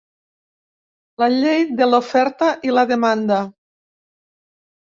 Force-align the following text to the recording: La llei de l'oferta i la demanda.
La 1.23 1.27
llei 1.33 1.67
de 1.81 1.87
l'oferta 1.91 2.49
i 2.71 2.75
la 2.79 2.87
demanda. 2.93 3.41